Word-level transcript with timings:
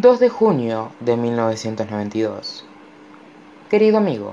2 0.00 0.20
de 0.20 0.28
junio 0.28 0.92
de 1.00 1.16
1992 1.16 2.64
Querido 3.68 3.98
amigo, 3.98 4.32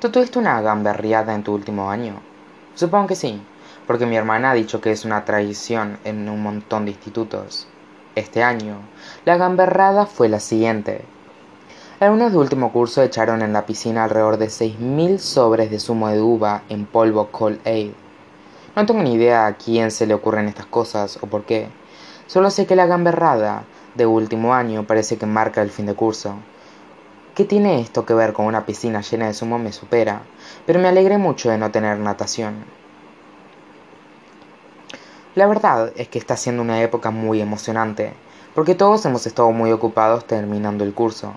¿tú 0.00 0.10
tuviste 0.10 0.40
una 0.40 0.60
gamberriada 0.62 1.32
en 1.32 1.44
tu 1.44 1.54
último 1.54 1.92
año? 1.92 2.14
Supongo 2.74 3.06
que 3.06 3.14
sí, 3.14 3.40
porque 3.86 4.06
mi 4.06 4.16
hermana 4.16 4.50
ha 4.50 4.54
dicho 4.54 4.80
que 4.80 4.90
es 4.90 5.04
una 5.04 5.24
tradición 5.24 6.00
en 6.02 6.28
un 6.28 6.42
montón 6.42 6.86
de 6.86 6.90
institutos. 6.90 7.68
Este 8.16 8.42
año, 8.42 8.78
la 9.24 9.36
gamberrada 9.36 10.06
fue 10.06 10.28
la 10.28 10.40
siguiente. 10.40 11.04
Algunos 12.00 12.32
de 12.32 12.38
último 12.38 12.72
curso 12.72 13.00
echaron 13.00 13.42
en 13.42 13.52
la 13.52 13.66
piscina 13.66 14.02
alrededor 14.02 14.38
de 14.38 14.46
6.000 14.46 15.18
sobres 15.18 15.70
de 15.70 15.78
zumo 15.78 16.08
de 16.08 16.20
uva 16.20 16.62
en 16.68 16.84
polvo 16.84 17.28
Cold 17.28 17.60
Aid. 17.64 17.92
No 18.74 18.86
tengo 18.86 19.04
ni 19.04 19.14
idea 19.14 19.46
a 19.46 19.54
quién 19.54 19.92
se 19.92 20.08
le 20.08 20.14
ocurren 20.14 20.48
estas 20.48 20.66
cosas 20.66 21.16
o 21.22 21.28
por 21.28 21.44
qué. 21.44 21.68
Solo 22.26 22.50
sé 22.50 22.66
que 22.66 22.74
la 22.74 22.86
gamberrada 22.86 23.62
de 23.94 24.06
último 24.06 24.54
año 24.54 24.84
parece 24.84 25.16
que 25.16 25.26
marca 25.26 25.62
el 25.62 25.70
fin 25.70 25.86
de 25.86 25.94
curso. 25.94 26.36
¿Qué 27.34 27.44
tiene 27.44 27.80
esto 27.80 28.04
que 28.04 28.14
ver 28.14 28.32
con 28.32 28.46
una 28.46 28.66
piscina 28.66 29.00
llena 29.00 29.26
de 29.26 29.34
zumo? 29.34 29.58
Me 29.58 29.72
supera, 29.72 30.22
pero 30.66 30.78
me 30.78 30.88
alegré 30.88 31.18
mucho 31.18 31.50
de 31.50 31.58
no 31.58 31.70
tener 31.70 31.98
natación. 31.98 32.64
La 35.34 35.46
verdad 35.46 35.92
es 35.96 36.08
que 36.08 36.18
está 36.18 36.36
siendo 36.36 36.60
una 36.62 36.82
época 36.82 37.10
muy 37.10 37.40
emocionante, 37.40 38.12
porque 38.54 38.74
todos 38.74 39.04
hemos 39.06 39.26
estado 39.26 39.52
muy 39.52 39.70
ocupados 39.70 40.26
terminando 40.26 40.84
el 40.84 40.92
curso. 40.92 41.34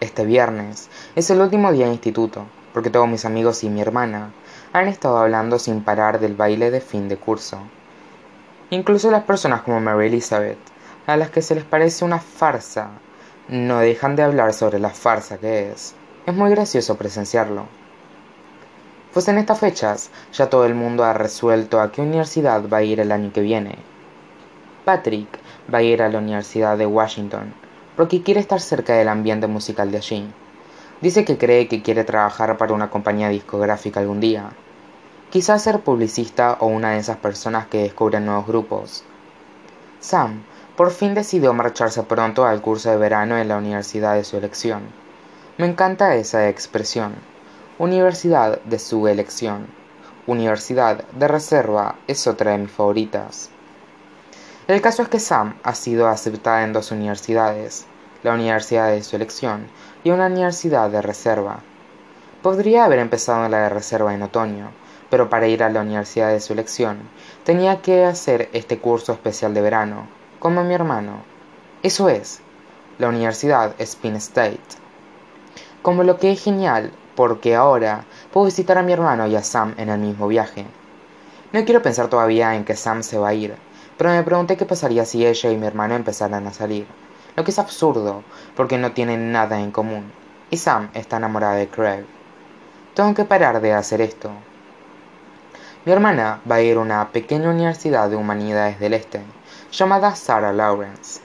Este 0.00 0.24
viernes 0.24 0.88
es 1.14 1.30
el 1.30 1.40
último 1.40 1.72
día 1.72 1.86
de 1.86 1.92
instituto, 1.92 2.44
porque 2.72 2.90
todos 2.90 3.08
mis 3.08 3.24
amigos 3.24 3.62
y 3.64 3.70
mi 3.70 3.80
hermana 3.80 4.32
han 4.72 4.88
estado 4.88 5.18
hablando 5.18 5.58
sin 5.58 5.82
parar 5.82 6.20
del 6.20 6.34
baile 6.34 6.70
de 6.70 6.80
fin 6.80 7.08
de 7.08 7.16
curso. 7.16 7.58
Incluso 8.70 9.10
las 9.10 9.24
personas 9.24 9.62
como 9.62 9.80
Mary 9.80 10.06
Elizabeth, 10.06 10.58
a 11.12 11.16
las 11.16 11.30
que 11.30 11.42
se 11.42 11.56
les 11.56 11.64
parece 11.64 12.04
una 12.04 12.20
farsa, 12.20 12.90
no 13.48 13.80
dejan 13.80 14.14
de 14.14 14.22
hablar 14.22 14.52
sobre 14.52 14.78
la 14.78 14.90
farsa 14.90 15.38
que 15.38 15.72
es. 15.72 15.94
Es 16.24 16.34
muy 16.34 16.50
gracioso 16.50 16.96
presenciarlo. 16.96 17.66
Pues 19.12 19.26
en 19.26 19.38
estas 19.38 19.58
fechas 19.58 20.10
ya 20.32 20.48
todo 20.48 20.66
el 20.66 20.76
mundo 20.76 21.02
ha 21.02 21.12
resuelto 21.12 21.80
a 21.80 21.90
qué 21.90 22.00
universidad 22.00 22.62
va 22.72 22.78
a 22.78 22.82
ir 22.84 23.00
el 23.00 23.10
año 23.10 23.32
que 23.32 23.40
viene. 23.40 23.76
Patrick 24.84 25.26
va 25.72 25.78
a 25.78 25.82
ir 25.82 26.00
a 26.00 26.08
la 26.08 26.18
Universidad 26.18 26.78
de 26.78 26.86
Washington 26.86 27.52
porque 27.96 28.22
quiere 28.22 28.38
estar 28.38 28.60
cerca 28.60 28.94
del 28.94 29.08
ambiente 29.08 29.48
musical 29.48 29.90
de 29.90 29.98
allí. 29.98 30.30
Dice 31.00 31.24
que 31.24 31.38
cree 31.38 31.66
que 31.66 31.82
quiere 31.82 32.04
trabajar 32.04 32.56
para 32.56 32.72
una 32.72 32.88
compañía 32.88 33.28
discográfica 33.30 33.98
algún 33.98 34.20
día. 34.20 34.50
Quizás 35.30 35.62
ser 35.62 35.80
publicista 35.80 36.56
o 36.60 36.66
una 36.66 36.92
de 36.92 36.98
esas 36.98 37.16
personas 37.16 37.66
que 37.66 37.82
descubren 37.82 38.26
nuevos 38.26 38.46
grupos. 38.46 39.02
Sam 39.98 40.44
por 40.80 40.92
fin 40.92 41.12
decidió 41.12 41.52
marcharse 41.52 42.02
pronto 42.04 42.46
al 42.46 42.62
curso 42.62 42.88
de 42.90 42.96
verano 42.96 43.36
en 43.36 43.48
la 43.48 43.58
universidad 43.58 44.14
de 44.14 44.24
su 44.24 44.38
elección. 44.38 44.80
Me 45.58 45.66
encanta 45.66 46.14
esa 46.14 46.48
expresión 46.48 47.16
Universidad 47.76 48.62
de 48.62 48.78
su 48.78 49.06
elección. 49.06 49.66
Universidad 50.26 51.04
de 51.04 51.28
reserva 51.28 51.96
es 52.06 52.26
otra 52.26 52.52
de 52.52 52.58
mis 52.60 52.70
favoritas. 52.70 53.50
El 54.68 54.80
caso 54.80 55.02
es 55.02 55.10
que 55.10 55.20
Sam 55.20 55.58
ha 55.64 55.74
sido 55.74 56.08
aceptada 56.08 56.64
en 56.64 56.72
dos 56.72 56.92
universidades, 56.92 57.84
la 58.22 58.32
universidad 58.32 58.88
de 58.88 59.02
su 59.02 59.16
elección 59.16 59.66
y 60.02 60.12
una 60.12 60.28
universidad 60.28 60.88
de 60.88 61.02
reserva. 61.02 61.60
Podría 62.40 62.86
haber 62.86 63.00
empezado 63.00 63.44
en 63.44 63.50
la 63.50 63.64
de 63.64 63.68
reserva 63.68 64.14
en 64.14 64.22
otoño, 64.22 64.70
pero 65.10 65.28
para 65.28 65.46
ir 65.46 65.62
a 65.62 65.68
la 65.68 65.82
universidad 65.82 66.30
de 66.30 66.40
su 66.40 66.54
elección 66.54 67.00
tenía 67.44 67.82
que 67.82 68.06
hacer 68.06 68.48
este 68.54 68.78
curso 68.78 69.12
especial 69.12 69.52
de 69.52 69.60
verano, 69.60 70.19
como 70.40 70.64
mi 70.64 70.72
hermano. 70.74 71.22
Eso 71.82 72.08
es, 72.08 72.40
la 72.98 73.08
universidad 73.08 73.74
es 73.78 73.94
Penn 73.94 74.16
State. 74.16 74.58
Como 75.82 76.02
lo 76.02 76.18
que 76.18 76.32
es 76.32 76.42
genial 76.42 76.92
porque 77.14 77.54
ahora 77.54 78.06
puedo 78.32 78.46
visitar 78.46 78.78
a 78.78 78.82
mi 78.82 78.92
hermano 78.92 79.26
y 79.26 79.36
a 79.36 79.42
Sam 79.42 79.74
en 79.76 79.90
el 79.90 79.98
mismo 79.98 80.26
viaje. 80.28 80.64
No 81.52 81.62
quiero 81.66 81.82
pensar 81.82 82.08
todavía 82.08 82.54
en 82.54 82.64
que 82.64 82.74
Sam 82.74 83.02
se 83.02 83.18
va 83.18 83.28
a 83.28 83.34
ir, 83.34 83.54
pero 83.98 84.10
me 84.10 84.22
pregunté 84.22 84.56
qué 84.56 84.64
pasaría 84.64 85.04
si 85.04 85.26
ella 85.26 85.50
y 85.50 85.58
mi 85.58 85.66
hermano 85.66 85.94
empezaran 85.94 86.46
a 86.46 86.54
salir, 86.54 86.86
lo 87.36 87.44
que 87.44 87.50
es 87.50 87.58
absurdo, 87.58 88.22
porque 88.56 88.78
no 88.78 88.92
tienen 88.92 89.32
nada 89.32 89.60
en 89.60 89.72
común, 89.72 90.10
y 90.48 90.56
Sam 90.56 90.88
está 90.94 91.18
enamorada 91.18 91.56
de 91.56 91.68
Craig. 91.68 92.06
Tengo 92.94 93.12
que 93.12 93.26
parar 93.26 93.60
de 93.60 93.74
hacer 93.74 94.00
esto. 94.00 94.30
Mi 95.86 95.92
hermana 95.92 96.42
va 96.48 96.56
a 96.56 96.60
ir 96.60 96.76
a 96.76 96.80
una 96.80 97.08
pequeña 97.08 97.48
universidad 97.48 98.10
de 98.10 98.16
humanidades 98.16 98.78
del 98.80 98.92
este, 98.92 99.22
llamada 99.72 100.14
Sarah 100.14 100.52
Lawrence. 100.52 101.22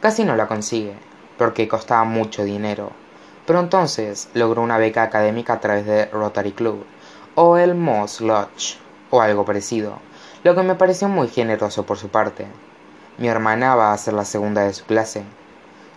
Casi 0.00 0.24
no 0.24 0.36
la 0.36 0.46
consigue, 0.46 0.94
porque 1.38 1.66
costaba 1.66 2.04
mucho 2.04 2.44
dinero, 2.44 2.92
pero 3.44 3.58
entonces 3.58 4.28
logró 4.32 4.62
una 4.62 4.78
beca 4.78 5.02
académica 5.02 5.54
a 5.54 5.60
través 5.60 5.86
de 5.86 6.06
Rotary 6.06 6.52
Club 6.52 6.86
o 7.34 7.56
el 7.56 7.74
Moss 7.74 8.20
Lodge 8.20 8.78
o 9.10 9.20
algo 9.20 9.44
parecido, 9.44 9.98
lo 10.44 10.54
que 10.54 10.62
me 10.62 10.76
pareció 10.76 11.08
muy 11.08 11.26
generoso 11.26 11.84
por 11.84 11.98
su 11.98 12.10
parte. 12.10 12.46
Mi 13.18 13.26
hermana 13.26 13.74
va 13.74 13.92
a 13.92 13.98
ser 13.98 14.14
la 14.14 14.24
segunda 14.24 14.62
de 14.62 14.72
su 14.72 14.84
clase. 14.84 15.24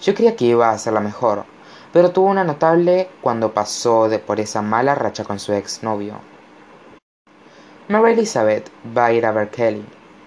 Yo 0.02 0.16
creía 0.16 0.36
que 0.36 0.46
iba 0.46 0.72
a 0.72 0.78
ser 0.80 0.94
la 0.94 1.00
mejor, 1.00 1.46
pero 1.94 2.10
tuvo 2.10 2.26
una 2.26 2.44
notable 2.44 3.08
cuando 3.22 3.54
pasó 3.54 4.10
de 4.10 4.18
por 4.18 4.40
esa 4.40 4.64
mala 4.64 4.96
racha 4.96 5.24
con 5.24 5.38
su 5.38 5.54
exnovio. 5.54 6.16
Mary 7.90 8.12
Elizabeth 8.12 8.70
va 8.86 9.06
a 9.06 9.14
ir 9.14 9.26
a 9.26 9.32
Berkeley 9.32 9.82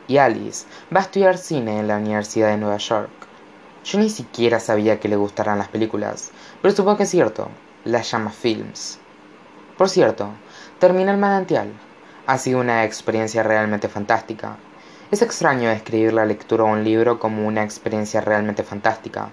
y 0.09 0.17
Alice 0.17 0.65
va 0.91 1.01
a 1.01 1.03
estudiar 1.03 1.37
cine 1.37 1.79
en 1.79 1.89
la 1.89 1.99
Universidad 1.99 2.49
de 2.49 2.57
Nueva 2.57 2.79
York. 2.79 3.11
Yo 3.85 3.99
ni 3.99 4.09
siquiera 4.09 4.59
sabía 4.59 4.99
que 4.99 5.11
le 5.11 5.17
gustaran 5.17 5.59
las 5.59 5.69
películas, 5.69 6.31
pero 6.63 6.75
supongo 6.75 6.97
que 6.97 7.03
es 7.03 7.11
cierto, 7.11 7.51
la 7.85 8.01
llama 8.01 8.31
Films. 8.31 8.99
Por 9.77 9.91
cierto, 9.91 10.31
termina 10.79 11.13
el 11.13 11.19
manantial. 11.19 11.71
Ha 12.27 12.39
sido 12.39 12.61
una 12.61 12.87
experiencia 12.87 13.43
realmente 13.43 13.91
fantástica. 13.91 14.57
Es 15.11 15.21
extraño 15.21 15.69
describir 15.69 16.15
la 16.15 16.25
lectura 16.25 16.65
de 16.65 16.71
un 16.71 16.83
libro 16.83 17.19
como 17.19 17.47
una 17.47 17.63
experiencia 17.63 18.23
realmente 18.23 18.63
fantástica, 18.63 19.29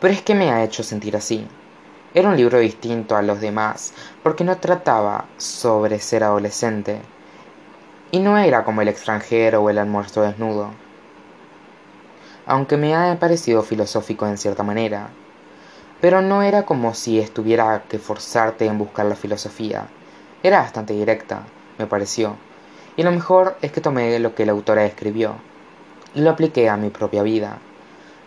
pero 0.00 0.14
es 0.14 0.22
que 0.22 0.34
me 0.34 0.50
ha 0.50 0.64
hecho 0.64 0.82
sentir 0.82 1.16
así. 1.16 1.46
Era 2.14 2.30
un 2.30 2.36
libro 2.38 2.60
distinto 2.60 3.14
a 3.14 3.20
los 3.20 3.42
demás, 3.42 3.92
porque 4.22 4.42
no 4.42 4.56
trataba 4.56 5.26
sobre 5.36 6.00
ser 6.00 6.24
adolescente, 6.24 7.02
y 8.10 8.20
no 8.20 8.38
era 8.38 8.64
como 8.64 8.82
el 8.82 8.88
extranjero 8.88 9.62
o 9.62 9.70
el 9.70 9.78
almuerzo 9.78 10.22
desnudo. 10.22 10.70
Aunque 12.46 12.76
me 12.76 12.94
ha 12.94 13.18
parecido 13.18 13.62
filosófico 13.62 14.26
en 14.26 14.38
cierta 14.38 14.62
manera, 14.62 15.10
pero 16.00 16.22
no 16.22 16.42
era 16.42 16.64
como 16.64 16.94
si 16.94 17.18
estuviera 17.18 17.82
que 17.88 17.98
forzarte 17.98 18.66
en 18.66 18.78
buscar 18.78 19.06
la 19.06 19.16
filosofía. 19.16 19.88
Era 20.42 20.60
bastante 20.60 20.94
directa, 20.94 21.42
me 21.78 21.86
pareció. 21.86 22.36
Y 22.96 23.02
lo 23.02 23.10
mejor 23.10 23.56
es 23.60 23.72
que 23.72 23.80
tomé 23.80 24.18
lo 24.18 24.34
que 24.34 24.46
la 24.46 24.52
autora 24.52 24.84
escribió 24.86 25.34
y 26.14 26.20
lo 26.20 26.30
apliqué 26.30 26.68
a 26.68 26.76
mi 26.76 26.90
propia 26.90 27.22
vida. 27.22 27.58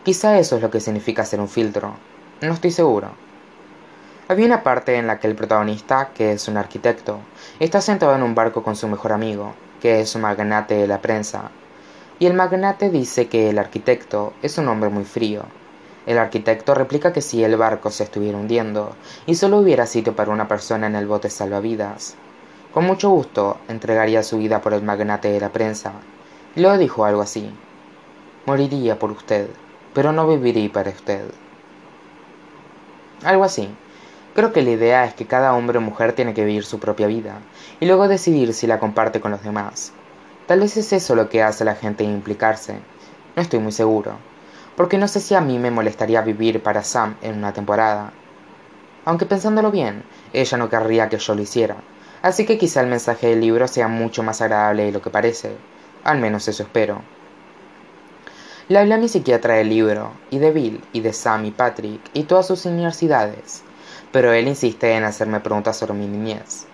Quizá 0.03 0.37
eso 0.37 0.55
es 0.55 0.61
lo 0.61 0.69
que 0.69 0.79
significa 0.79 1.25
ser 1.25 1.39
un 1.39 1.49
filtro. 1.49 1.95
No 2.41 2.53
estoy 2.53 2.71
seguro. 2.71 3.11
Había 4.31 4.45
una 4.45 4.63
parte 4.63 4.95
en 4.95 5.07
la 5.07 5.19
que 5.19 5.27
el 5.27 5.35
protagonista, 5.35 6.11
que 6.13 6.31
es 6.31 6.47
un 6.47 6.55
arquitecto, 6.55 7.19
está 7.59 7.81
sentado 7.81 8.15
en 8.15 8.23
un 8.23 8.33
barco 8.33 8.63
con 8.63 8.77
su 8.77 8.87
mejor 8.87 9.11
amigo, 9.11 9.55
que 9.81 9.99
es 9.99 10.15
un 10.15 10.21
magnate 10.21 10.75
de 10.75 10.87
la 10.87 11.01
prensa. 11.01 11.51
Y 12.17 12.27
el 12.27 12.33
magnate 12.33 12.89
dice 12.89 13.27
que 13.27 13.49
el 13.49 13.59
arquitecto 13.59 14.31
es 14.41 14.57
un 14.57 14.69
hombre 14.69 14.89
muy 14.89 15.03
frío, 15.03 15.43
el 16.05 16.17
arquitecto 16.17 16.73
replica 16.73 17.11
que 17.11 17.19
si 17.21 17.43
el 17.43 17.57
barco 17.57 17.91
se 17.91 18.05
estuviera 18.05 18.37
hundiendo 18.37 18.95
y 19.25 19.35
solo 19.35 19.57
hubiera 19.57 19.85
sitio 19.85 20.15
para 20.15 20.31
una 20.31 20.47
persona 20.47 20.87
en 20.87 20.95
el 20.95 21.07
bote 21.07 21.29
salvavidas, 21.29 22.15
con 22.73 22.85
mucho 22.85 23.09
gusto 23.09 23.57
entregaría 23.67 24.23
su 24.23 24.37
vida 24.37 24.61
por 24.61 24.73
el 24.73 24.81
magnate 24.81 25.29
de 25.29 25.41
la 25.41 25.49
prensa. 25.49 25.91
Luego 26.55 26.77
dijo 26.77 27.03
algo 27.03 27.21
así. 27.21 27.51
Moriría 28.45 28.97
por 28.97 29.11
usted, 29.11 29.49
pero 29.93 30.13
no 30.13 30.25
viviría 30.25 30.71
para 30.71 30.91
usted. 30.91 31.25
Algo 33.25 33.43
así. 33.43 33.67
Creo 34.35 34.53
que 34.53 34.61
la 34.61 34.71
idea 34.71 35.05
es 35.05 35.13
que 35.13 35.27
cada 35.27 35.53
hombre 35.53 35.77
o 35.77 35.81
mujer 35.81 36.13
tiene 36.13 36.33
que 36.33 36.45
vivir 36.45 36.63
su 36.63 36.79
propia 36.79 37.07
vida 37.07 37.39
y 37.79 37.85
luego 37.85 38.07
decidir 38.07 38.53
si 38.53 38.67
la 38.67 38.79
comparte 38.79 39.19
con 39.19 39.31
los 39.31 39.43
demás. 39.43 39.93
Tal 40.47 40.59
vez 40.59 40.77
es 40.77 40.93
eso 40.93 41.15
lo 41.15 41.29
que 41.29 41.43
hace 41.43 41.63
a 41.63 41.65
la 41.65 41.75
gente 41.75 42.03
implicarse. 42.03 42.79
No 43.35 43.41
estoy 43.41 43.59
muy 43.59 43.71
seguro 43.71 44.31
porque 44.75 44.97
no 44.97 45.07
sé 45.07 45.19
si 45.19 45.35
a 45.35 45.41
mí 45.41 45.59
me 45.59 45.71
molestaría 45.71 46.21
vivir 46.21 46.63
para 46.63 46.83
Sam 46.83 47.15
en 47.21 47.37
una 47.37 47.53
temporada. 47.53 48.13
Aunque 49.05 49.25
pensándolo 49.25 49.71
bien, 49.71 50.03
ella 50.33 50.57
no 50.57 50.69
querría 50.69 51.09
que 51.09 51.17
yo 51.17 51.35
lo 51.35 51.41
hiciera, 51.41 51.75
así 52.21 52.45
que 52.45 52.57
quizá 52.57 52.81
el 52.81 52.87
mensaje 52.87 53.27
del 53.27 53.41
libro 53.41 53.67
sea 53.67 53.87
mucho 53.87 54.23
más 54.23 54.41
agradable 54.41 54.85
de 54.85 54.91
lo 54.91 55.01
que 55.01 55.09
parece, 55.09 55.55
al 56.03 56.19
menos 56.19 56.47
eso 56.47 56.63
espero. 56.63 57.01
Le 58.69 58.79
hablé 58.79 58.93
a 58.93 58.97
mi 58.97 59.07
psiquiatra 59.07 59.55
del 59.55 59.69
libro, 59.69 60.13
y 60.29 60.37
de 60.37 60.51
Bill, 60.51 60.81
y 60.93 61.01
de 61.01 61.13
Sam 61.13 61.45
y 61.45 61.51
Patrick, 61.51 62.01
y 62.13 62.23
todas 62.23 62.47
sus 62.47 62.65
universidades, 62.65 63.63
pero 64.11 64.33
él 64.33 64.47
insiste 64.47 64.93
en 64.93 65.03
hacerme 65.03 65.39
preguntas 65.39 65.77
sobre 65.77 65.93
mi 65.93 66.07
niñez. 66.07 66.65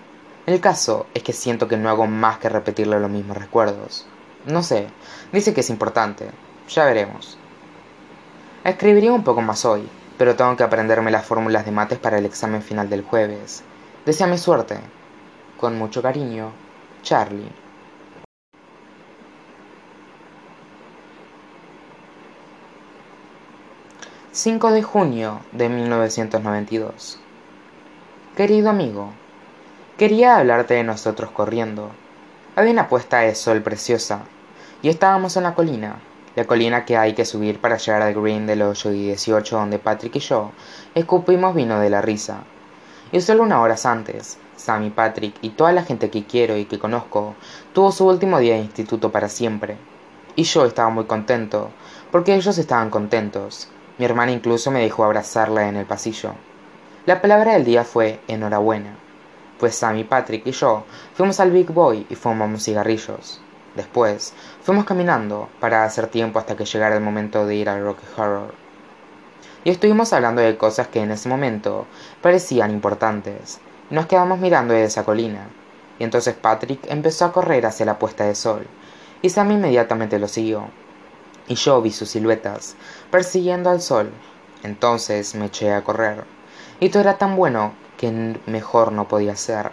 El 0.45 0.59
caso 0.59 1.05
es 1.13 1.23
que 1.23 1.33
siento 1.33 1.67
que 1.67 1.77
no 1.77 1.89
hago 1.89 2.07
más 2.07 2.37
que 2.37 2.49
repetirle 2.49 2.99
los 2.99 3.11
mismos 3.11 3.37
recuerdos. 3.37 4.05
No 4.45 4.63
sé, 4.63 4.87
dice 5.31 5.53
que 5.53 5.61
es 5.61 5.69
importante, 5.69 6.29
ya 6.69 6.85
veremos. 6.85 7.37
Escribiría 8.63 9.11
un 9.11 9.23
poco 9.23 9.41
más 9.41 9.65
hoy, 9.65 9.87
pero 10.17 10.35
tengo 10.35 10.55
que 10.55 10.63
aprenderme 10.63 11.11
las 11.11 11.25
fórmulas 11.25 11.65
de 11.65 11.71
mates 11.71 11.99
para 11.99 12.17
el 12.17 12.25
examen 12.25 12.61
final 12.61 12.89
del 12.89 13.03
jueves. 13.03 13.63
Deseame 14.05 14.37
suerte. 14.37 14.77
Con 15.59 15.77
mucho 15.77 16.01
cariño, 16.01 16.51
Charlie. 17.03 17.51
5 24.37 24.71
de 24.71 24.83
junio 24.83 25.41
de 25.51 25.67
1992. 25.67 27.19
Querido 28.37 28.69
amigo, 28.69 29.13
quería 29.97 30.37
hablarte 30.37 30.75
de 30.75 30.83
nosotros 30.83 31.31
corriendo. 31.31 31.89
Había 32.55 32.71
una 32.71 32.87
puesta 32.87 33.21
de 33.21 33.33
sol 33.33 33.63
preciosa, 33.63 34.25
y 34.83 34.89
estábamos 34.89 35.35
en 35.37 35.41
la 35.41 35.55
colina, 35.55 35.95
la 36.35 36.45
colina 36.45 36.85
que 36.85 36.97
hay 36.97 37.15
que 37.15 37.25
subir 37.25 37.59
para 37.59 37.77
llegar 37.77 38.03
al 38.03 38.13
green 38.13 38.45
del 38.45 38.61
8 38.61 38.91
y 38.91 39.05
18 39.05 39.57
donde 39.57 39.79
Patrick 39.79 40.17
y 40.17 40.19
yo 40.19 40.51
escupimos 40.93 41.55
vino 41.55 41.79
de 41.79 41.89
la 41.89 42.03
risa. 42.03 42.41
Y 43.11 43.21
solo 43.21 43.41
unas 43.41 43.57
horas 43.57 43.87
antes, 43.87 44.37
Sam 44.55 44.83
y 44.83 44.89
Patrick 44.91 45.33
y 45.41 45.49
toda 45.49 45.71
la 45.71 45.81
gente 45.81 46.11
que 46.11 46.25
quiero 46.25 46.57
y 46.57 46.65
que 46.65 46.77
conozco 46.77 47.33
tuvo 47.73 47.91
su 47.91 48.05
último 48.05 48.37
día 48.37 48.53
de 48.53 48.59
instituto 48.59 49.11
para 49.11 49.29
siempre. 49.29 49.77
Y 50.35 50.43
yo 50.43 50.63
estaba 50.63 50.91
muy 50.91 51.05
contento, 51.05 51.71
porque 52.11 52.35
ellos 52.35 52.59
estaban 52.59 52.91
contentos, 52.91 53.67
mi 53.97 54.05
hermana 54.05 54.31
incluso 54.31 54.69
me 54.69 54.81
dejó 54.81 55.05
abrazarla 55.05 55.67
en 55.69 55.75
el 55.75 55.87
pasillo. 55.87 56.35
La 57.07 57.21
palabra 57.21 57.53
del 57.53 57.63
día 57.63 57.85
fue 57.85 58.19
enhorabuena, 58.27 58.97
pues 59.61 59.75
Sam 59.75 59.97
y 59.97 60.03
Patrick 60.03 60.45
y 60.45 60.51
yo 60.51 60.83
fuimos 61.13 61.39
al 61.39 61.51
Big 61.51 61.71
Boy 61.71 62.05
y 62.09 62.15
fumamos 62.15 62.65
cigarrillos. 62.65 63.39
Después, 63.77 64.33
fuimos 64.61 64.83
caminando 64.83 65.47
para 65.61 65.85
hacer 65.85 66.07
tiempo 66.07 66.37
hasta 66.37 66.57
que 66.57 66.65
llegara 66.65 66.97
el 66.97 67.01
momento 67.01 67.45
de 67.45 67.55
ir 67.55 67.69
al 67.69 67.81
Rocky 67.81 68.03
Horror. 68.17 68.53
Y 69.63 69.69
estuvimos 69.69 70.11
hablando 70.11 70.41
de 70.41 70.57
cosas 70.57 70.89
que 70.89 70.99
en 70.99 71.11
ese 71.11 71.29
momento 71.29 71.85
parecían 72.21 72.71
importantes. 72.71 73.61
Nos 73.89 74.07
quedamos 74.07 74.39
mirando 74.39 74.73
de 74.73 74.83
esa 74.83 75.05
colina. 75.05 75.47
Y 75.99 76.03
entonces 76.03 76.35
Patrick 76.35 76.81
empezó 76.91 77.23
a 77.23 77.31
correr 77.31 77.65
hacia 77.67 77.85
la 77.85 77.99
puesta 77.99 78.25
de 78.25 78.35
sol, 78.35 78.67
y 79.21 79.29
Sam 79.29 79.51
inmediatamente 79.51 80.19
lo 80.19 80.27
siguió 80.27 80.67
y 81.47 81.55
yo 81.55 81.81
vi 81.81 81.91
sus 81.91 82.09
siluetas, 82.09 82.75
persiguiendo 83.09 83.69
al 83.69 83.79
sol. 83.79 84.11
Entonces 84.63 85.35
me 85.35 85.45
eché 85.45 85.71
a 85.71 85.85
correr, 85.85 86.25
y 86.79 86.89
todo 86.89 87.01
era 87.01 87.17
tan 87.17 87.35
bueno 87.35 87.73
que 87.97 88.37
mejor 88.45 88.91
no 88.91 89.07
podía 89.07 89.35
ser. 89.35 89.71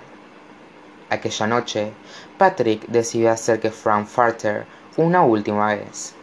Aquella 1.11 1.47
noche, 1.47 1.93
Patrick 2.39 2.87
decidió 2.89 3.31
hacer 3.31 3.61
que 3.61 3.71
Frankfurter 3.71 4.67
una 4.97 5.23
última 5.23 5.67
vez. 5.75 6.15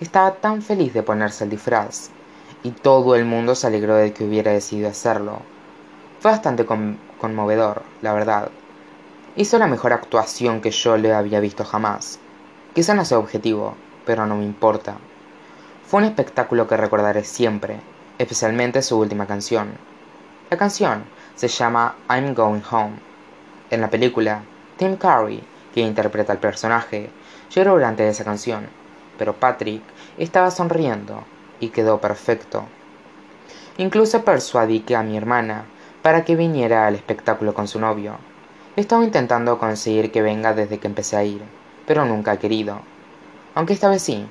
Estaba 0.00 0.34
tan 0.34 0.62
feliz 0.62 0.92
de 0.92 1.02
ponerse 1.02 1.44
el 1.44 1.50
disfraz, 1.50 2.10
y 2.62 2.70
todo 2.70 3.14
el 3.14 3.24
mundo 3.24 3.54
se 3.54 3.66
alegró 3.66 3.94
de 3.94 4.12
que 4.12 4.24
hubiera 4.24 4.52
decidido 4.52 4.88
hacerlo. 4.88 5.40
Fue 6.20 6.30
bastante 6.30 6.66
conmovedor, 7.18 7.82
la 8.02 8.12
verdad. 8.12 8.50
Hizo 9.36 9.58
la 9.58 9.66
mejor 9.66 9.92
actuación 9.92 10.60
que 10.60 10.70
yo 10.70 10.96
le 10.96 11.14
había 11.14 11.40
visto 11.40 11.64
jamás. 11.64 12.18
Quizá 12.74 12.94
no 12.94 13.04
sea 13.04 13.18
objetivo, 13.18 13.74
pero 14.04 14.26
no 14.26 14.36
me 14.36 14.44
importa. 14.44 14.96
Fue 15.86 16.00
un 16.00 16.06
espectáculo 16.06 16.66
que 16.66 16.76
recordaré 16.76 17.24
siempre, 17.24 17.80
especialmente 18.18 18.82
su 18.82 18.98
última 18.98 19.26
canción. 19.26 19.72
La 20.50 20.56
canción 20.56 21.04
se 21.34 21.48
llama 21.48 21.96
I'm 22.10 22.34
Going 22.34 22.62
Home. 22.70 22.96
En 23.70 23.80
la 23.80 23.88
película, 23.88 24.42
Tim 24.76 24.96
Curry, 24.96 25.42
que 25.72 25.80
interpreta 25.80 26.32
al 26.32 26.38
personaje, 26.38 27.10
lloró 27.50 27.72
durante 27.72 28.08
esa 28.08 28.24
canción, 28.24 28.66
pero 29.16 29.34
Patrick 29.34 29.82
estaba 30.18 30.50
sonriendo 30.50 31.24
y 31.60 31.68
quedó 31.68 32.00
perfecto. 32.00 32.64
Incluso 33.76 34.24
persuadí 34.24 34.84
a 34.94 35.02
mi 35.02 35.16
hermana 35.16 35.64
para 36.02 36.24
que 36.24 36.36
viniera 36.36 36.86
al 36.86 36.94
espectáculo 36.94 37.54
con 37.54 37.68
su 37.68 37.80
novio. 37.80 38.16
Estaba 38.76 39.04
intentando 39.04 39.58
conseguir 39.58 40.10
que 40.10 40.22
venga 40.22 40.54
desde 40.54 40.78
que 40.78 40.86
empecé 40.86 41.16
a 41.16 41.24
ir, 41.24 41.42
pero 41.86 42.04
nunca 42.04 42.32
ha 42.32 42.36
querido 42.38 42.80
aunque 43.58 43.72
esta 43.72 43.88
vez 43.88 44.02
sí. 44.02 44.24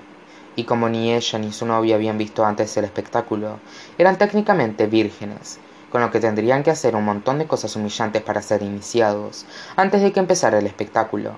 Y 0.57 0.65
como 0.65 0.89
ni 0.89 1.13
ella 1.13 1.39
ni 1.39 1.53
su 1.53 1.65
novia 1.65 1.95
habían 1.95 2.17
visto 2.17 2.43
antes 2.43 2.75
el 2.75 2.83
espectáculo, 2.83 3.59
eran 3.97 4.17
técnicamente 4.17 4.87
vírgenes, 4.87 5.59
con 5.89 6.01
lo 6.01 6.11
que 6.11 6.19
tendrían 6.19 6.63
que 6.63 6.71
hacer 6.71 6.95
un 6.95 7.05
montón 7.05 7.37
de 7.39 7.47
cosas 7.47 7.75
humillantes 7.77 8.21
para 8.23 8.41
ser 8.41 8.61
iniciados 8.63 9.45
antes 9.75 10.01
de 10.01 10.11
que 10.11 10.19
empezara 10.19 10.57
el 10.57 10.67
espectáculo. 10.67 11.37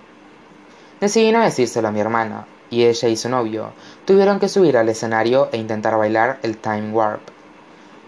Decidí 0.99 1.31
no 1.31 1.41
decírselo 1.41 1.89
a 1.89 1.91
mi 1.91 1.99
hermana, 1.99 2.47
y 2.71 2.85
ella 2.85 3.07
y 3.07 3.15
su 3.15 3.29
novio 3.29 3.73
tuvieron 4.05 4.39
que 4.39 4.49
subir 4.49 4.75
al 4.75 4.89
escenario 4.89 5.49
e 5.51 5.57
intentar 5.57 5.97
bailar 5.97 6.39
el 6.41 6.57
Time 6.57 6.91
Warp. 6.91 7.21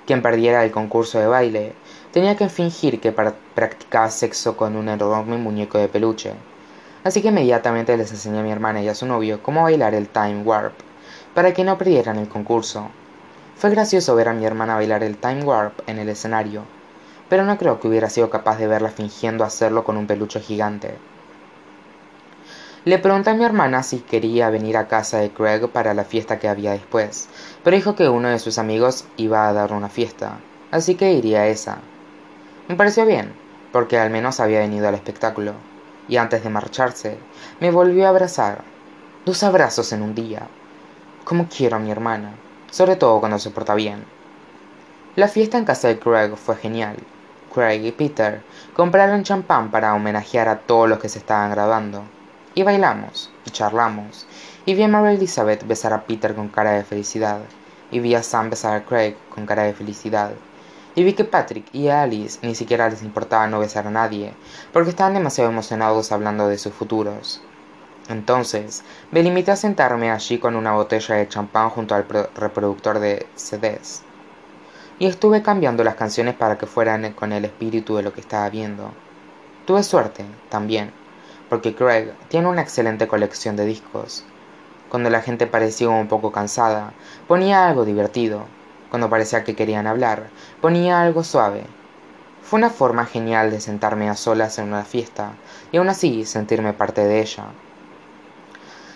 Quien 0.08 0.22
perdiera 0.22 0.64
el 0.64 0.72
concurso 0.72 1.20
de 1.20 1.28
baile 1.28 1.74
tenía 2.12 2.36
que 2.36 2.50
fingir 2.50 3.00
que 3.00 3.12
practicaba 3.12 4.10
sexo 4.10 4.58
con 4.58 4.76
un 4.76 4.90
enorme 4.90 5.38
muñeco 5.38 5.78
de 5.78 5.88
peluche 5.88 6.34
así 7.04 7.22
que 7.22 7.30
inmediatamente 7.30 7.98
les 7.98 8.12
enseñé 8.12 8.40
a 8.40 8.44
mi 8.44 8.52
hermana 8.52 8.82
y 8.82 8.88
a 8.88 8.96
su 8.96 9.06
novio 9.06 9.42
cómo 9.42 9.64
bailar 9.64 9.94
el 9.94 10.08
Time 10.08 10.44
Warp, 10.44 10.74
para 11.34 11.54
que 11.54 11.64
no 11.64 11.78
perdieran 11.78 12.18
el 12.18 12.28
concurso. 12.28 12.90
Fue 13.56 13.70
gracioso 13.70 14.16
ver 14.16 14.30
a 14.30 14.34
mi 14.34 14.46
hermana 14.46 14.76
bailar 14.76 15.04
el 15.04 15.18
Time 15.18 15.44
Warp 15.44 15.82
en 15.88 16.00
el 16.00 16.10
escenario, 16.10 16.64
pero 17.30 17.46
no 17.46 17.58
creo 17.58 17.80
que 17.80 17.88
hubiera 17.88 18.10
sido 18.10 18.30
capaz 18.30 18.58
de 18.58 18.68
verla 18.68 18.90
fingiendo 18.90 19.44
hacerlo 19.44 19.84
con 19.84 19.98
un 19.98 20.08
peluche 20.08 20.40
gigante. 20.40 20.96
Le 22.84 22.98
pregunté 22.98 23.30
a 23.30 23.36
mi 23.36 23.44
hermana 23.44 23.84
si 23.84 24.00
quería 24.00 24.50
venir 24.50 24.76
a 24.76 24.88
casa 24.88 25.20
de 25.20 25.30
Craig 25.30 25.68
para 25.68 25.94
la 25.94 26.04
fiesta 26.04 26.40
que 26.40 26.50
había 26.50 26.72
después, 26.72 27.30
pero 27.64 27.76
dijo 27.76 27.96
que 27.96 28.10
uno 28.10 28.30
de 28.30 28.40
sus 28.40 28.58
amigos 28.58 29.06
iba 29.18 29.48
a 29.48 29.54
dar 29.54 29.72
una 29.74 29.90
fiesta, 29.90 30.40
así 30.72 30.96
que 30.96 31.14
iría 31.14 31.42
a 31.42 31.48
esa. 31.48 31.78
Me 32.68 32.76
pareció 32.76 33.06
bien, 33.06 33.34
porque 33.72 34.00
al 34.00 34.10
menos 34.10 34.40
había 34.40 34.60
venido 34.60 34.88
al 34.88 34.96
espectáculo 34.96 35.54
y 36.08 36.18
antes 36.18 36.44
de 36.44 36.50
marcharse, 36.50 37.18
me 37.60 37.72
volvió 37.72 38.06
a 38.06 38.10
abrazar. 38.10 38.64
Dos 39.26 39.44
abrazos 39.44 39.94
en 39.94 40.02
un 40.02 40.14
día. 40.14 40.48
Como 41.24 41.48
quiero 41.48 41.78
a 41.78 41.80
mi 41.80 41.92
hermana, 41.92 42.34
sobre 42.72 42.96
todo 42.96 43.20
cuando 43.20 43.38
se 43.38 43.52
porta 43.52 43.76
bien. 43.76 44.04
La 45.16 45.28
fiesta 45.28 45.58
en 45.58 45.66
casa 45.66 45.88
de 45.88 46.00
Craig 46.00 46.36
fue 46.36 46.56
genial. 46.56 46.98
Craig 47.54 47.86
y 47.86 47.92
Peter 47.92 48.42
compraron 48.74 49.24
champán 49.24 49.70
para 49.70 49.94
homenajear 49.94 50.48
a 50.48 50.60
todos 50.60 50.90
los 50.90 51.00
que 51.00 51.10
se 51.10 51.20
estaban 51.20 51.52
graduando. 51.52 52.04
Y 52.56 52.64
bailamos, 52.64 53.30
y 53.46 53.52
charlamos, 53.52 54.26
y 54.66 54.74
vi 54.74 54.84
a 54.84 54.88
Mary 54.88 55.16
Elizabeth 55.16 55.66
besar 55.68 55.94
a 55.94 56.04
Peter 56.06 56.34
con 56.34 56.50
cara 56.50 56.72
de 56.72 56.84
felicidad, 56.84 57.40
y 57.92 58.00
vi 58.00 58.16
a 58.16 58.24
Sam 58.24 58.50
besar 58.50 58.76
a 58.76 58.84
Craig 58.84 59.16
con 59.30 59.46
cara 59.46 59.64
de 59.64 59.74
felicidad, 59.74 60.32
y 60.96 61.04
vi 61.04 61.14
que 61.14 61.24
Patrick 61.24 61.66
y 61.72 61.88
Alice 61.90 62.40
ni 62.42 62.56
siquiera 62.56 62.90
les 62.90 63.04
importaba 63.04 63.48
no 63.48 63.60
besar 63.60 63.88
a 63.88 63.92
nadie, 63.92 64.34
porque 64.74 64.90
estaban 64.90 65.14
demasiado 65.14 65.50
emocionados 65.50 66.12
hablando 66.12 66.48
de 66.48 66.58
sus 66.58 66.74
futuros. 66.74 67.42
Entonces, 68.10 68.84
me 69.12 69.24
limité 69.24 69.52
a 69.52 69.56
sentarme 69.56 70.12
allí 70.12 70.40
con 70.40 70.56
una 70.56 70.74
botella 70.74 71.16
de 71.16 71.28
champán 71.28 71.70
junto 71.70 71.96
al 71.96 72.06
reproductor 72.36 73.00
de 73.00 73.28
CDs. 73.36 74.04
Y 75.00 75.06
estuve 75.06 75.42
cambiando 75.42 75.84
las 75.84 75.96
canciones 75.96 76.36
para 76.36 76.58
que 76.58 76.66
fueran 76.66 77.14
con 77.14 77.32
el 77.32 77.46
espíritu 77.46 77.96
de 77.96 78.04
lo 78.04 78.14
que 78.14 78.22
estaba 78.22 78.50
viendo. 78.50 78.92
Tuve 79.66 79.84
suerte, 79.84 80.26
también, 80.50 80.92
porque 81.50 81.76
Craig 81.76 82.12
tiene 82.28 82.48
una 82.48 82.62
excelente 82.62 83.08
colección 83.08 83.56
de 83.56 83.66
discos. 83.66 84.26
Cuando 84.90 85.10
la 85.10 85.22
gente 85.22 85.48
parecía 85.48 85.90
un 85.90 86.08
poco 86.08 86.32
cansada, 86.32 86.94
ponía 87.28 87.68
algo 87.68 87.86
divertido, 87.86 88.46
cuando 88.90 89.10
parecía 89.10 89.46
que 89.46 89.56
querían 89.56 89.88
hablar, 89.88 90.30
ponía 90.60 91.02
algo 91.02 91.24
suave. 91.24 91.64
Fue 92.44 92.58
una 92.58 92.70
forma 92.70 93.06
genial 93.06 93.52
de 93.52 93.62
sentarme 93.62 94.10
a 94.10 94.16
solas 94.16 94.60
en 94.60 94.68
una 94.68 94.84
fiesta 94.84 95.32
y 95.72 95.78
aún 95.78 95.88
así 95.88 96.26
sentirme 96.26 96.74
parte 96.74 97.06
de 97.06 97.22
ella. 97.22 97.46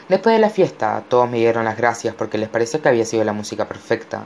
Después 0.10 0.36
de 0.36 0.40
la 0.40 0.50
fiesta, 0.50 1.04
todos 1.10 1.30
me 1.30 1.38
dieron 1.38 1.66
las 1.66 1.78
gracias 1.78 2.16
porque 2.16 2.38
les 2.38 2.50
pareció 2.50 2.82
que 2.82 2.90
había 2.90 3.06
sido 3.06 3.24
la 3.24 3.34
música 3.34 3.68
perfecta. 3.68 4.26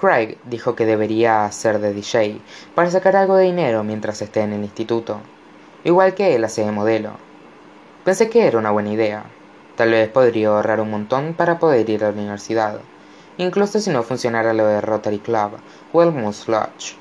Craig 0.00 0.36
dijo 0.44 0.74
que 0.74 0.86
debería 0.86 1.44
hacer 1.44 1.78
de 1.78 1.92
DJ 1.92 2.40
para 2.74 2.90
sacar 2.90 3.16
algo 3.16 3.36
de 3.36 3.44
dinero 3.44 3.84
mientras 3.84 4.20
esté 4.20 4.40
en 4.40 4.52
el 4.52 4.62
instituto, 4.62 5.20
igual 5.84 6.14
que 6.14 6.34
él 6.34 6.44
hace 6.44 6.64
de 6.64 6.72
modelo. 6.72 7.12
Pensé 8.04 8.28
que 8.28 8.46
era 8.46 8.58
una 8.58 8.70
buena 8.70 8.92
idea. 8.92 9.24
Tal 9.76 9.90
vez 9.90 10.08
podría 10.08 10.48
ahorrar 10.48 10.80
un 10.80 10.90
montón 10.90 11.34
para 11.34 11.58
poder 11.58 11.88
ir 11.88 12.04
a 12.04 12.08
la 12.08 12.14
universidad 12.14 12.80
incluso 13.38 13.80
si 13.80 13.90
no 13.90 14.02
funcionara 14.02 14.52
lo 14.52 14.66
de 14.66 14.80
Rotary 14.80 15.18
Club 15.18 15.52
o 15.92 16.02
el 16.02 16.12
Moose 16.12 16.50
Lodge. 16.50 16.96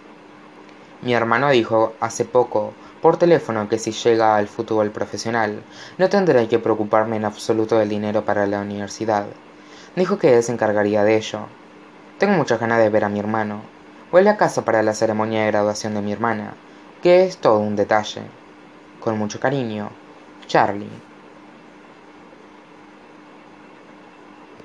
Mi 1.02 1.14
hermano 1.14 1.50
dijo 1.50 1.94
hace 2.00 2.26
poco 2.26 2.74
por 3.02 3.18
teléfono 3.18 3.68
que 3.68 3.80
si 3.80 3.92
llega 3.92 4.36
al 4.36 4.48
fútbol 4.48 4.92
profesional 4.92 5.64
no 5.98 6.10
tendré 6.10 6.48
que 6.48 6.60
preocuparme 6.60 7.16
en 7.16 7.26
absoluto 7.26 7.78
del 7.78 7.90
dinero 7.90 8.24
para 8.24 8.46
la 8.46 8.62
universidad. 8.62 9.26
Dijo 9.96 10.18
que 10.18 10.36
él 10.36 10.44
se 10.44 10.52
encargaría 10.52 11.04
de 11.04 11.18
ello. 11.18 11.40
Tengo 12.20 12.34
muchas 12.34 12.60
ganas 12.60 12.80
de 12.80 12.90
ver 12.90 13.04
a 13.04 13.10
mi 13.10 13.20
hermano. 13.20 13.62
Vuelve 14.12 14.30
a 14.30 14.38
casa 14.38 14.64
para 14.64 14.84
la 14.84 14.94
ceremonia 14.94 15.42
de 15.42 15.52
graduación 15.52 15.96
de 15.96 16.02
mi 16.02 16.12
hermana, 16.12 16.54
que 17.02 17.26
es 17.26 17.38
todo 17.38 17.60
un 17.60 17.76
detalle. 17.76 18.22
Con 19.00 19.18
mucho 19.18 19.40
cariño, 19.40 19.90
Charlie. 20.48 21.11